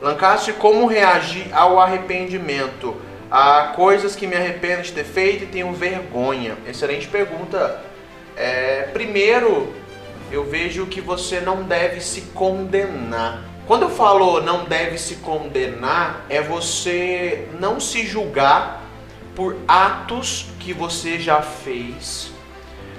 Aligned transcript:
Lancaster, 0.00 0.54
como 0.54 0.86
reagir 0.86 1.48
ao 1.52 1.78
arrependimento? 1.78 2.96
Há 3.30 3.74
coisas 3.76 4.16
que 4.16 4.26
me 4.26 4.34
arrependo 4.34 4.82
de 4.82 4.92
ter 4.92 5.04
feito 5.04 5.44
e 5.44 5.46
tenho 5.46 5.72
vergonha. 5.72 6.56
Excelente 6.66 7.06
pergunta. 7.06 7.84
É, 8.34 8.88
primeiro, 8.92 9.72
eu 10.32 10.44
vejo 10.44 10.86
que 10.86 11.00
você 11.00 11.40
não 11.40 11.62
deve 11.62 12.00
se 12.00 12.22
condenar. 12.34 13.44
Quando 13.66 13.82
eu 13.82 13.90
falo 13.90 14.40
não 14.40 14.64
deve 14.64 14.96
se 14.98 15.16
condenar, 15.16 16.24
é 16.28 16.40
você 16.40 17.46
não 17.60 17.78
se 17.78 18.04
julgar 18.06 18.82
por 19.36 19.56
atos 19.68 20.46
que 20.58 20.72
você 20.72 21.18
já 21.18 21.42
fez. 21.42 22.32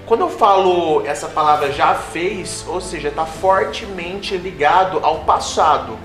Quando 0.06 0.22
eu 0.22 0.30
falo 0.30 1.06
essa 1.06 1.28
palavra 1.28 1.72
já 1.72 1.96
fez, 1.96 2.64
ou 2.68 2.80
seja, 2.80 3.10
está 3.10 3.26
fortemente 3.26 4.38
ligado 4.38 5.00
ao 5.04 5.26
passado. 5.26 5.98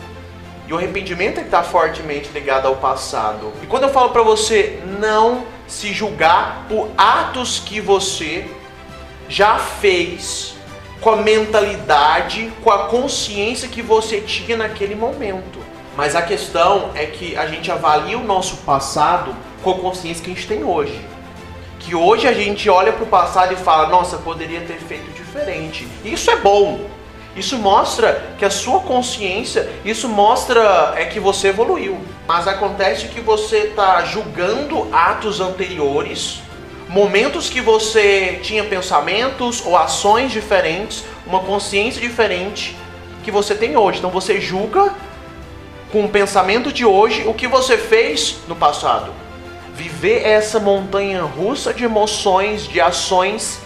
E 0.67 0.73
o 0.73 0.77
arrependimento 0.77 1.41
está 1.41 1.63
fortemente 1.63 2.31
ligado 2.31 2.67
ao 2.67 2.77
passado. 2.77 3.53
E 3.63 3.67
quando 3.67 3.85
eu 3.85 3.91
falo 3.91 4.11
para 4.11 4.23
você 4.23 4.81
não 4.99 5.45
se 5.67 5.93
julgar 5.93 6.67
por 6.69 6.89
atos 6.97 7.61
que 7.65 7.81
você 7.81 8.49
já 9.29 9.59
fez, 9.59 10.57
com 11.01 11.11
a 11.11 11.17
mentalidade, 11.17 12.53
com 12.63 12.71
a 12.71 12.87
consciência 12.89 13.69
que 13.69 13.83
você 13.83 14.21
tinha 14.21 14.57
naquele 14.57 14.95
momento. 14.95 15.59
Mas 15.97 16.15
a 16.15 16.23
questão 16.23 16.91
é 16.95 17.07
que 17.07 17.37
a 17.37 17.47
gente 17.47 17.71
avalia 17.71 18.19
o 18.19 18.25
nosso 18.25 18.59
passado 18.59 19.35
com 19.63 19.71
a 19.71 19.75
consciência 19.75 20.25
que 20.25 20.31
a 20.31 20.35
gente 20.35 20.47
tem 20.47 20.65
hoje. 20.65 21.01
Que 21.79 21.95
hoje 21.95 22.27
a 22.27 22.33
gente 22.33 22.69
olha 22.69 22.93
para 22.93 23.05
o 23.05 23.07
passado 23.07 23.53
e 23.53 23.57
fala: 23.57 23.89
nossa, 23.89 24.19
poderia 24.19 24.61
ter 24.63 24.79
feito 24.79 25.11
diferente. 25.13 25.87
Isso 26.05 26.31
é 26.31 26.37
bom. 26.37 26.81
Isso 27.37 27.59
mostra 27.59 28.35
que 28.39 28.45
a 28.45 28.51
sua 28.51 28.81
consciência, 28.81 29.69
isso 29.85 30.09
mostra 30.09 30.95
é 30.97 31.05
que 31.05 31.21
você 31.21 31.49
evoluiu. 31.49 31.99
Mas 32.27 32.49
acontece 32.49 33.09
que 33.09 33.21
você 33.21 33.59
está 33.59 34.03
julgando 34.05 34.89
atos 34.93 35.41
anteriores 35.41 36.47
momentos 36.89 37.51
que 37.51 37.61
você 37.61 38.39
tinha 38.43 38.65
pensamentos 38.65 39.65
ou 39.65 39.77
ações 39.77 40.33
diferentes, 40.33 41.05
uma 41.27 41.41
consciência 41.41 42.01
diferente 42.01 42.77
que 43.25 43.31
você 43.31 43.55
tem 43.55 43.77
hoje. 43.77 43.99
Então 43.99 44.11
você 44.11 44.41
julga 44.41 44.95
com 45.91 46.05
o 46.05 46.09
pensamento 46.09 46.73
de 46.73 46.85
hoje 46.85 47.25
o 47.27 47.35
que 47.35 47.49
você 47.49 47.77
fez 47.77 48.37
no 48.47 48.55
passado. 48.55 49.13
Viver 49.75 50.25
essa 50.25 50.59
montanha 50.59 51.23
russa 51.23 51.75
de 51.75 51.85
emoções, 51.85 52.67
de 52.67 52.81
ações 52.81 53.61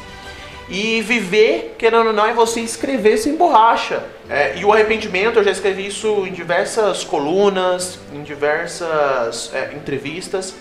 e 0.71 1.03
viver, 1.03 1.75
querendo 1.77 2.07
ou 2.07 2.13
não, 2.13 2.25
é 2.25 2.33
você 2.33 2.61
escrever 2.61 3.19
sem 3.19 3.37
borracha. 3.37 4.05
É, 4.29 4.57
e 4.57 4.65
o 4.65 4.73
arrependimento, 4.73 5.39
eu 5.39 5.45
já 5.45 5.51
escrevi 5.51 5.89
isso 5.89 6.25
em 6.27 6.33
diversas 6.33 7.03
colunas, 7.03 7.99
em 8.15 8.23
diversas 8.23 9.53
é, 9.53 9.73
entrevistas 9.75 10.55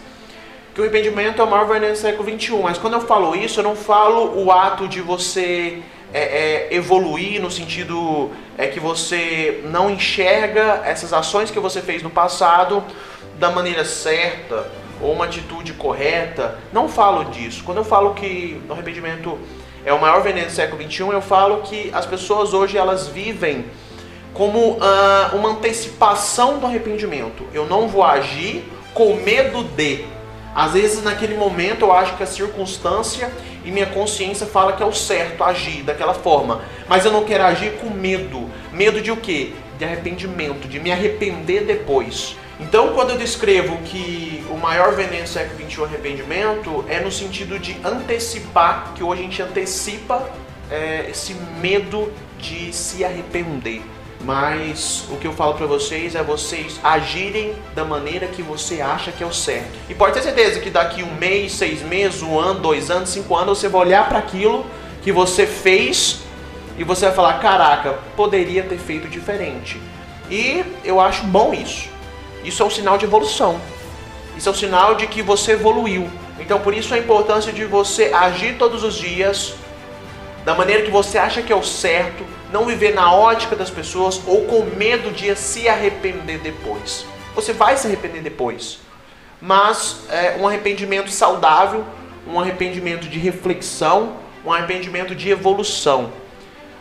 que 0.73 0.81
o 0.81 0.83
arrependimento 0.83 1.41
é 1.41 1.45
o 1.45 1.49
maior 1.49 1.65
veneno 1.65 1.93
do 1.93 1.97
século 1.97 2.29
XXI. 2.29 2.57
Mas 2.63 2.77
quando 2.77 2.93
eu 2.93 3.01
falo 3.01 3.35
isso, 3.35 3.59
eu 3.59 3.63
não 3.63 3.75
falo 3.75 4.41
o 4.41 4.51
ato 4.51 4.87
de 4.87 5.01
você 5.01 5.79
é, 6.13 6.21
é, 6.21 6.67
evoluir 6.71 7.41
no 7.41 7.51
sentido 7.51 8.31
é 8.57 8.67
que 8.67 8.79
você 8.79 9.61
não 9.65 9.89
enxerga 9.89 10.81
essas 10.85 11.11
ações 11.13 11.51
que 11.51 11.59
você 11.59 11.81
fez 11.81 12.01
no 12.01 12.09
passado 12.09 12.83
da 13.37 13.51
maneira 13.51 13.85
certa 13.85 14.69
ou 15.01 15.13
uma 15.13 15.25
atitude 15.25 15.73
correta. 15.73 16.57
Não 16.71 16.87
falo 16.87 17.25
disso. 17.25 17.63
Quando 17.63 17.79
eu 17.79 17.85
falo 17.85 18.13
que 18.13 18.61
o 18.67 18.71
arrependimento 18.71 19.37
é 19.85 19.93
o 19.93 19.99
maior 19.99 20.21
veneno 20.21 20.47
do 20.47 20.51
século 20.51 20.81
XXI, 20.81 21.09
eu 21.09 21.21
falo 21.21 21.61
que 21.61 21.89
as 21.93 22.05
pessoas 22.05 22.53
hoje 22.53 22.77
elas 22.77 23.07
vivem 23.07 23.65
como 24.33 24.73
uh, 24.73 25.35
uma 25.35 25.49
antecipação 25.49 26.59
do 26.59 26.65
arrependimento. 26.65 27.43
Eu 27.53 27.65
não 27.65 27.87
vou 27.87 28.03
agir 28.03 28.63
com 28.93 29.15
medo 29.15 29.63
de. 29.63 30.05
Às 30.55 30.73
vezes, 30.73 31.03
naquele 31.03 31.35
momento, 31.35 31.85
eu 31.85 31.91
acho 31.91 32.17
que 32.17 32.23
a 32.23 32.25
circunstância 32.25 33.31
e 33.63 33.71
minha 33.71 33.85
consciência 33.85 34.47
fala 34.47 34.73
que 34.73 34.81
é 34.81 34.85
o 34.85 34.93
certo 34.93 35.43
agir 35.43 35.83
daquela 35.83 36.13
forma. 36.13 36.61
Mas 36.87 37.05
eu 37.05 37.11
não 37.11 37.23
quero 37.23 37.43
agir 37.43 37.73
com 37.73 37.89
medo. 37.89 38.49
Medo 38.71 39.01
de 39.01 39.11
o 39.11 39.17
quê? 39.17 39.53
De 39.77 39.85
arrependimento, 39.85 40.67
de 40.67 40.79
me 40.79 40.91
arrepender 40.91 41.65
depois. 41.65 42.35
Então, 42.59 42.93
quando 42.93 43.11
eu 43.11 43.17
descrevo 43.17 43.77
que 43.83 44.43
o 44.49 44.57
maior 44.57 44.93
veneno 44.93 45.23
do 45.23 45.29
século 45.29 45.69
XXI 45.69 45.81
é 45.81 45.85
arrependimento, 45.85 46.85
é 46.89 46.99
no 46.99 47.11
sentido 47.11 47.57
de 47.57 47.77
antecipar, 47.85 48.93
que 48.93 49.01
hoje 49.01 49.21
a 49.21 49.23
gente 49.23 49.41
antecipa 49.41 50.29
é, 50.69 51.07
esse 51.09 51.33
medo 51.61 52.11
de 52.37 52.73
se 52.73 53.05
arrepender. 53.05 53.81
Mas 54.21 55.05
o 55.09 55.15
que 55.15 55.25
eu 55.25 55.31
falo 55.31 55.53
para 55.53 55.65
vocês 55.65 56.13
é 56.13 56.21
vocês 56.21 56.77
agirem 56.83 57.55
da 57.73 57.85
maneira 57.85 58.27
que 58.27 58.41
você 58.41 58.81
acha 58.81 59.13
que 59.13 59.23
é 59.23 59.25
o 59.25 59.33
certo. 59.33 59.71
E 59.89 59.95
pode 59.95 60.13
ter 60.13 60.21
certeza 60.21 60.59
que 60.59 60.69
daqui 60.69 61.01
um 61.01 61.15
mês, 61.15 61.53
seis 61.53 61.81
meses, 61.81 62.21
um 62.21 62.37
ano, 62.37 62.59
dois 62.59 62.91
anos, 62.91 63.09
cinco 63.09 63.33
anos, 63.37 63.57
você 63.57 63.69
vai 63.69 63.81
olhar 63.81 64.09
para 64.09 64.19
aquilo 64.19 64.65
que 65.01 65.13
você 65.13 65.47
fez 65.47 66.19
e 66.77 66.83
você 66.83 67.05
vai 67.05 67.15
falar: 67.15 67.39
caraca, 67.39 67.93
poderia 68.17 68.63
ter 68.63 68.77
feito 68.77 69.07
diferente. 69.07 69.79
E 70.29 70.65
eu 70.83 70.99
acho 70.99 71.23
bom 71.23 71.53
isso. 71.53 71.87
Isso 72.43 72.63
é 72.63 72.65
um 72.65 72.69
sinal 72.69 72.97
de 72.97 73.05
evolução. 73.05 73.59
Isso 74.37 74.47
é 74.47 74.51
um 74.51 74.55
sinal 74.55 74.95
de 74.95 75.07
que 75.07 75.21
você 75.21 75.53
evoluiu. 75.53 76.09
Então, 76.39 76.59
por 76.59 76.73
isso 76.73 76.93
a 76.93 76.97
importância 76.97 77.51
de 77.51 77.65
você 77.65 78.11
agir 78.13 78.57
todos 78.57 78.83
os 78.83 78.95
dias 78.95 79.53
da 80.45 80.55
maneira 80.55 80.83
que 80.83 80.91
você 80.91 81.17
acha 81.17 81.41
que 81.41 81.51
é 81.51 81.55
o 81.55 81.63
certo, 81.63 82.25
não 82.51 82.65
viver 82.65 82.93
na 82.95 83.13
ótica 83.13 83.55
das 83.55 83.69
pessoas 83.69 84.21
ou 84.25 84.45
com 84.45 84.63
medo 84.75 85.11
de 85.11 85.35
se 85.35 85.67
arrepender 85.67 86.39
depois. 86.39 87.05
Você 87.35 87.53
vai 87.53 87.77
se 87.77 87.85
arrepender 87.85 88.21
depois, 88.21 88.79
mas 89.41 90.01
é, 90.09 90.37
um 90.39 90.47
arrependimento 90.47 91.11
saudável, 91.11 91.85
um 92.27 92.39
arrependimento 92.39 93.07
de 93.07 93.19
reflexão, 93.19 94.17
um 94.45 94.51
arrependimento 94.51 95.13
de 95.13 95.29
evolução. 95.29 96.11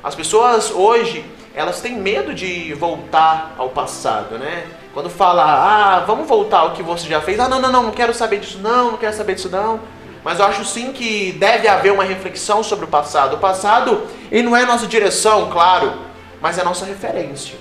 As 0.02 0.14
pessoas 0.14 0.70
hoje 0.70 1.24
elas 1.58 1.80
têm 1.80 1.98
medo 1.98 2.32
de 2.32 2.72
voltar 2.74 3.56
ao 3.58 3.70
passado, 3.70 4.38
né? 4.38 4.64
Quando 4.94 5.10
fala, 5.10 5.42
ah, 5.42 6.00
vamos 6.06 6.28
voltar 6.28 6.58
ao 6.58 6.70
que 6.70 6.84
você 6.84 7.08
já 7.08 7.20
fez, 7.20 7.40
ah, 7.40 7.48
não, 7.48 7.60
não, 7.60 7.72
não, 7.72 7.82
não 7.82 7.90
quero 7.90 8.14
saber 8.14 8.38
disso, 8.38 8.60
não, 8.60 8.92
não 8.92 8.96
quero 8.96 9.16
saber 9.16 9.34
disso, 9.34 9.50
não. 9.50 9.80
Mas 10.22 10.38
eu 10.38 10.44
acho 10.44 10.64
sim 10.64 10.92
que 10.92 11.32
deve 11.32 11.66
haver 11.66 11.92
uma 11.92 12.04
reflexão 12.04 12.62
sobre 12.62 12.84
o 12.84 12.88
passado. 12.88 13.34
O 13.34 13.38
passado, 13.40 14.06
ele 14.30 14.44
não 14.44 14.56
é 14.56 14.64
nossa 14.64 14.86
direção, 14.86 15.50
claro, 15.50 15.94
mas 16.40 16.58
é 16.58 16.62
nossa 16.62 16.84
referência. 16.84 17.58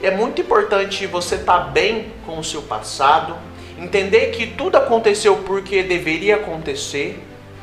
É 0.00 0.12
muito 0.12 0.40
importante 0.40 1.08
você 1.08 1.34
estar 1.34 1.58
tá 1.58 1.64
bem 1.64 2.12
com 2.24 2.38
o 2.38 2.44
seu 2.44 2.62
passado, 2.62 3.36
entender 3.76 4.26
que 4.26 4.46
tudo 4.46 4.76
aconteceu 4.76 5.38
porque 5.38 5.82
deveria 5.82 6.36
acontecer, 6.36 7.20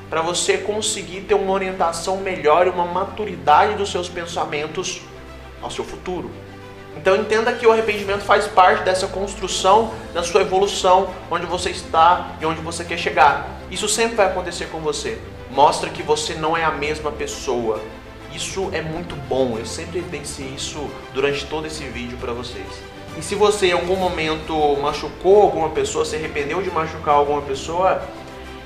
para 0.10 0.22
você 0.22 0.58
conseguir 0.58 1.22
ter 1.22 1.34
uma 1.34 1.52
orientação 1.52 2.18
melhor 2.18 2.68
e 2.68 2.70
uma 2.70 2.86
maturidade 2.86 3.76
dos 3.76 3.92
seus 3.92 4.08
pensamentos 4.08 5.02
ao 5.62 5.70
seu 5.70 5.84
futuro. 5.84 6.32
Então 6.96 7.16
entenda 7.16 7.54
que 7.54 7.68
o 7.68 7.72
arrependimento 7.72 8.22
faz 8.22 8.48
parte 8.48 8.84
dessa 8.84 9.08
construção 9.08 9.94
da 10.14 10.24
sua 10.24 10.42
evolução, 10.42 11.14
onde 11.30 11.46
você 11.46 11.70
está 11.70 12.32
e 12.42 12.46
onde 12.46 12.60
você 12.62 12.84
quer 12.84 12.98
chegar. 12.98 13.48
Isso 13.70 13.88
sempre 13.88 14.16
vai 14.16 14.28
acontecer 14.28 14.66
com 14.66 14.80
você. 14.80 15.20
Mostra 15.52 15.90
que 15.90 16.02
você 16.02 16.34
não 16.34 16.58
é 16.58 16.64
a 16.64 16.72
mesma 16.72 17.12
pessoa. 17.12 17.82
Isso 18.34 18.70
é 18.72 18.82
muito 18.82 19.16
bom. 19.28 19.58
Eu 19.58 19.66
sempre 19.66 20.00
evidenciei 20.00 20.50
isso 20.56 20.90
durante 21.14 21.46
todo 21.46 21.68
esse 21.68 21.84
vídeo 21.84 22.18
para 22.18 22.34
vocês. 22.34 22.68
E 23.18 23.22
se 23.22 23.36
você 23.36 23.68
em 23.68 23.72
algum 23.72 23.96
momento 23.96 24.54
machucou 24.82 25.42
alguma 25.42 25.70
pessoa, 25.70 26.06
se 26.06 26.16
arrependeu 26.16 26.62
de 26.62 26.70
machucar 26.70 27.16
alguma 27.16 27.42
pessoa, 27.42 28.02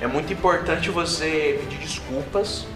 é 0.00 0.06
muito 0.06 0.32
importante 0.32 0.90
você 0.90 1.58
pedir 1.60 1.78
desculpas. 1.78 2.66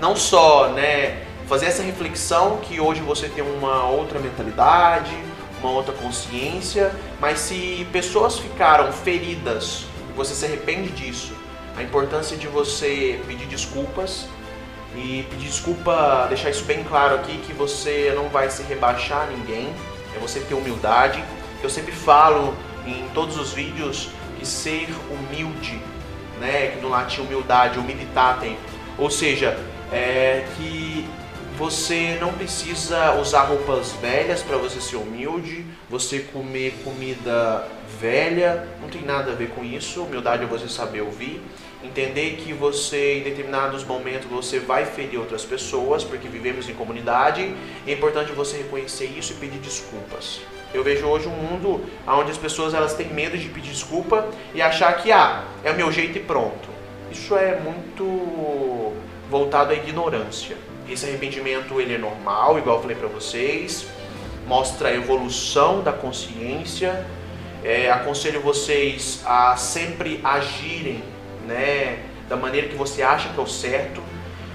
Não 0.00 0.16
só, 0.16 0.68
né, 0.68 1.22
fazer 1.46 1.66
essa 1.66 1.82
reflexão 1.82 2.58
que 2.58 2.80
hoje 2.80 3.00
você 3.00 3.28
tem 3.28 3.44
uma 3.44 3.88
outra 3.88 4.18
mentalidade, 4.18 5.14
uma 5.60 5.70
outra 5.70 5.92
consciência, 5.94 6.92
mas 7.20 7.38
se 7.38 7.86
pessoas 7.92 8.38
ficaram 8.38 8.92
feridas 8.92 9.86
e 10.10 10.12
você 10.14 10.34
se 10.34 10.44
arrepende 10.44 10.90
disso, 10.90 11.34
a 11.76 11.82
importância 11.82 12.36
de 12.36 12.46
você 12.46 13.20
pedir 13.26 13.46
desculpas 13.46 14.26
e 14.94 15.26
pedir 15.30 15.46
desculpa, 15.46 16.26
deixar 16.28 16.50
isso 16.50 16.64
bem 16.64 16.84
claro 16.84 17.16
aqui 17.16 17.38
que 17.38 17.52
você 17.52 18.12
não 18.14 18.28
vai 18.28 18.48
se 18.50 18.62
rebaixar 18.62 19.22
a 19.22 19.26
ninguém, 19.26 19.74
é 20.14 20.18
você 20.18 20.40
ter 20.40 20.54
humildade. 20.54 21.22
Eu 21.62 21.70
sempre 21.70 21.92
falo 21.92 22.54
em 22.86 23.08
todos 23.14 23.36
os 23.38 23.52
vídeos 23.52 24.10
que 24.38 24.46
ser 24.46 24.88
humilde, 25.10 25.80
né, 26.40 26.68
que 26.68 26.80
no 26.80 26.88
latim 26.88 27.22
humildade, 27.22 27.78
humilitatem, 27.78 28.56
ou 28.98 29.10
seja, 29.10 29.58
é 29.92 30.44
que 30.56 31.06
você 31.56 32.16
não 32.20 32.32
precisa 32.32 33.14
usar 33.14 33.42
roupas 33.42 33.92
velhas 33.92 34.42
para 34.42 34.56
você 34.56 34.80
ser 34.80 34.96
humilde, 34.96 35.64
você 35.88 36.18
comer 36.20 36.74
comida 36.82 37.68
velha, 38.00 38.66
não 38.80 38.88
tem 38.88 39.02
nada 39.02 39.30
a 39.30 39.34
ver 39.34 39.50
com 39.50 39.64
isso. 39.64 40.02
Humildade 40.02 40.42
é 40.42 40.46
você 40.46 40.68
saber 40.68 41.02
ouvir, 41.02 41.40
entender 41.82 42.36
que 42.36 42.52
você 42.52 43.18
em 43.18 43.22
determinados 43.22 43.84
momentos 43.84 44.28
você 44.28 44.58
vai 44.58 44.84
ferir 44.84 45.18
outras 45.18 45.44
pessoas, 45.44 46.02
porque 46.02 46.26
vivemos 46.26 46.68
em 46.68 46.74
comunidade. 46.74 47.54
É 47.86 47.92
importante 47.92 48.32
você 48.32 48.56
reconhecer 48.56 49.06
isso 49.06 49.32
e 49.32 49.36
pedir 49.36 49.58
desculpas. 49.58 50.40
Eu 50.74 50.82
vejo 50.82 51.06
hoje 51.06 51.28
um 51.28 51.30
mundo 51.30 51.84
onde 52.04 52.32
as 52.32 52.36
pessoas 52.36 52.74
elas 52.74 52.94
têm 52.94 53.06
medo 53.06 53.38
de 53.38 53.48
pedir 53.48 53.70
desculpa 53.70 54.26
e 54.52 54.60
achar 54.60 54.92
que 54.96 55.12
ah, 55.12 55.44
é 55.62 55.70
o 55.70 55.76
meu 55.76 55.92
jeito 55.92 56.18
e 56.18 56.20
pronto. 56.20 56.68
Isso 57.12 57.36
é 57.36 57.60
muito 57.60 58.92
voltado 59.30 59.70
à 59.70 59.74
ignorância. 59.74 60.56
Esse 60.90 61.06
arrependimento 61.06 61.80
ele 61.80 61.94
é 61.94 61.98
normal, 61.98 62.58
igual 62.58 62.76
eu 62.76 62.82
falei 62.82 62.96
para 62.96 63.06
vocês, 63.06 63.86
mostra 64.48 64.88
a 64.88 64.94
evolução 64.94 65.80
da 65.80 65.92
consciência. 65.92 67.06
É, 67.62 67.88
aconselho 67.90 68.40
vocês 68.40 69.22
a 69.24 69.56
sempre 69.56 70.20
agirem, 70.24 71.02
né, 71.46 72.00
da 72.28 72.36
maneira 72.36 72.66
que 72.66 72.74
você 72.74 73.00
acha 73.00 73.28
que 73.28 73.38
é 73.38 73.42
o 73.42 73.46
certo. 73.46 74.02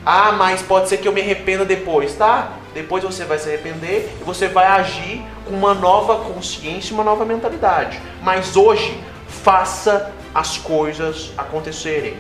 Ah, 0.06 0.34
mas 0.34 0.62
pode 0.62 0.90
ser 0.90 0.98
que 0.98 1.08
eu 1.08 1.14
me 1.14 1.22
arrependa 1.22 1.64
depois, 1.64 2.14
tá? 2.14 2.59
Depois 2.74 3.04
você 3.04 3.26
vai 3.26 3.40
se 3.40 3.50
arrepender 3.50 4.16
e 4.22 4.24
você 4.24 4.48
vai 4.48 4.66
agir 4.66 5.24
com 5.46 5.54
uma 5.54 5.74
nova 5.74 6.18
consciência, 6.32 6.94
uma 6.94 7.04
nova 7.04 7.26
mentalidade. 7.26 8.00
Mas 8.22 8.56
hoje, 8.56 9.00
faça 9.28 10.12
as 10.34 10.58
coisas 10.58 11.32
acontecerem. 11.38 12.16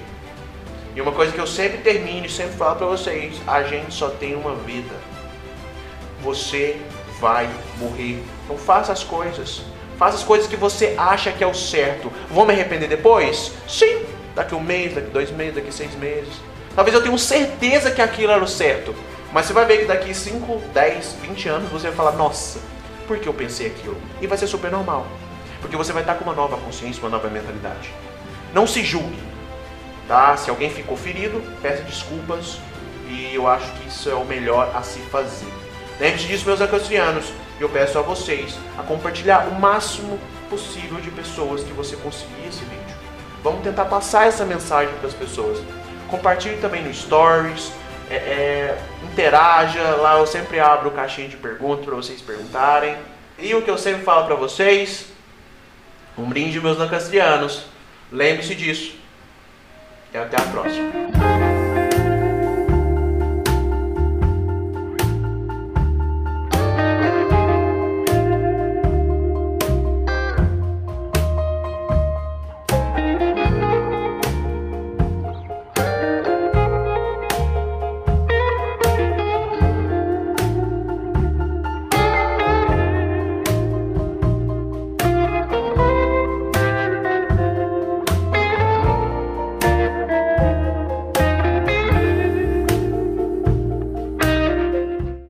E 0.95 1.01
uma 1.01 1.11
coisa 1.11 1.31
que 1.31 1.39
eu 1.39 1.47
sempre 1.47 1.77
termino 1.79 2.25
e 2.25 2.29
sempre 2.29 2.57
falo 2.57 2.75
para 2.75 2.87
vocês: 2.87 3.39
a 3.45 3.63
gente 3.63 3.93
só 3.93 4.09
tem 4.09 4.35
uma 4.35 4.55
vida. 4.55 4.95
Você 6.21 6.81
vai 7.19 7.49
morrer. 7.77 8.23
Então 8.43 8.57
faça 8.57 8.91
as 8.91 9.03
coisas. 9.03 9.61
Faça 9.97 10.15
as 10.15 10.23
coisas 10.23 10.47
que 10.47 10.55
você 10.55 10.95
acha 10.97 11.31
que 11.31 11.43
é 11.43 11.47
o 11.47 11.53
certo. 11.53 12.11
Vou 12.29 12.45
me 12.45 12.53
arrepender 12.53 12.87
depois? 12.87 13.51
Sim. 13.67 14.03
Daqui 14.33 14.55
um 14.55 14.59
mês, 14.59 14.95
daqui 14.95 15.09
dois 15.09 15.29
meses, 15.31 15.55
daqui 15.55 15.71
seis 15.71 15.93
meses. 15.95 16.33
Talvez 16.75 16.95
eu 16.95 17.03
tenha 17.03 17.17
certeza 17.17 17.91
que 17.91 18.01
aquilo 18.01 18.31
era 18.31 18.43
o 18.43 18.47
certo. 18.47 18.95
Mas 19.31 19.45
você 19.45 19.53
vai 19.53 19.65
ver 19.65 19.79
que 19.79 19.85
daqui 19.85 20.13
5, 20.13 20.61
10, 20.73 21.15
20 21.21 21.49
anos 21.49 21.71
você 21.71 21.87
vai 21.87 21.95
falar, 21.95 22.11
nossa, 22.13 22.59
por 23.07 23.19
que 23.19 23.27
eu 23.27 23.33
pensei 23.33 23.67
aquilo? 23.67 23.97
E 24.21 24.27
vai 24.27 24.37
ser 24.37 24.47
super 24.47 24.71
normal. 24.71 25.05
Porque 25.61 25.75
você 25.75 25.93
vai 25.93 26.01
estar 26.01 26.15
com 26.15 26.23
uma 26.23 26.33
nova 26.33 26.57
consciência, 26.57 27.01
uma 27.01 27.09
nova 27.09 27.29
mentalidade. 27.29 27.91
Não 28.53 28.65
se 28.65 28.83
julgue. 28.83 29.19
Tá? 30.07 30.35
Se 30.35 30.49
alguém 30.49 30.69
ficou 30.69 30.97
ferido, 30.97 31.43
peça 31.61 31.83
desculpas. 31.83 32.59
E 33.07 33.33
eu 33.33 33.47
acho 33.47 33.71
que 33.73 33.87
isso 33.87 34.09
é 34.09 34.15
o 34.15 34.25
melhor 34.25 34.71
a 34.75 34.81
se 34.81 34.99
fazer. 34.99 35.51
Lembre-se 35.99 36.27
disso, 36.27 36.45
meus 36.45 36.61
ancastrianos. 36.61 37.31
E 37.59 37.61
eu 37.61 37.69
peço 37.69 37.99
a 37.99 38.01
vocês 38.01 38.57
a 38.77 38.83
compartilhar 38.83 39.47
o 39.47 39.59
máximo 39.59 40.19
possível 40.49 40.99
de 41.01 41.11
pessoas 41.11 41.63
que 41.63 41.73
você 41.73 41.95
conseguir 41.97 42.47
esse 42.47 42.63
vídeo. 42.63 42.95
Vamos 43.43 43.61
tentar 43.63 43.85
passar 43.85 44.27
essa 44.27 44.45
mensagem 44.45 44.93
para 44.95 45.07
as 45.07 45.13
pessoas. 45.13 45.61
Compartilhe 46.09 46.57
também 46.57 46.83
no 46.83 46.93
Stories, 46.93 47.71
é, 48.09 48.15
é, 48.15 48.77
interaja, 49.03 49.81
lá 49.95 50.17
eu 50.17 50.25
sempre 50.25 50.59
abro 50.59 50.91
caixinha 50.91 51.29
de 51.29 51.37
perguntas 51.37 51.85
para 51.85 51.95
vocês 51.95 52.21
perguntarem. 52.21 52.97
E 53.37 53.53
o 53.53 53.61
que 53.61 53.69
eu 53.69 53.77
sempre 53.77 54.03
falo 54.03 54.25
para 54.25 54.35
vocês, 54.35 55.05
um 56.17 56.25
brinde 56.27 56.59
meus 56.59 56.77
lancastrianos. 56.77 57.65
Lembre-se 58.11 58.55
disso. 58.55 58.95
E 60.13 60.17
até 60.17 60.37
a 60.37 60.45
próxima. 60.45 61.58